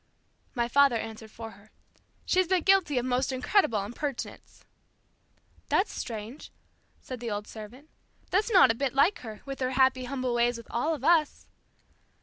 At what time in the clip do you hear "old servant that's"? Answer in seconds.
7.29-8.49